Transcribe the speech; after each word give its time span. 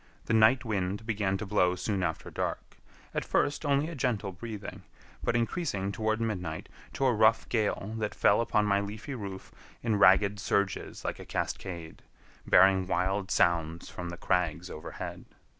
The 0.25 0.33
night 0.33 0.65
wind 0.65 1.05
began 1.05 1.37
to 1.37 1.45
blow 1.45 1.75
soon 1.75 2.01
after 2.01 2.31
dark; 2.31 2.77
at 3.13 3.23
first 3.23 3.67
only 3.67 3.87
a 3.87 3.93
gentle 3.93 4.31
breathing, 4.31 4.81
but 5.23 5.35
increasing 5.35 5.91
toward 5.91 6.19
midnight 6.19 6.69
to 6.93 7.05
a 7.05 7.13
rough 7.13 7.47
gale 7.49 7.93
that 7.99 8.15
fell 8.15 8.41
upon 8.41 8.65
my 8.65 8.79
leafy 8.79 9.13
roof 9.13 9.51
in 9.83 9.97
ragged 9.99 10.39
surges 10.39 11.05
like 11.05 11.19
a 11.19 11.23
cascade, 11.25 12.01
bearing 12.47 12.87
wild 12.87 13.29
sounds 13.29 13.89
from 13.89 14.09
the 14.09 14.17
crags 14.17 14.71
overhead. 14.71 15.25